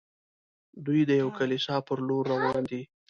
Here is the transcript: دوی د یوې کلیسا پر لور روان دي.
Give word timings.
دوی 0.85 1.01
د 1.05 1.11
یوې 1.21 1.31
کلیسا 1.39 1.75
پر 1.87 1.97
لور 2.07 2.23
روان 2.33 2.61
دي. 2.71 2.81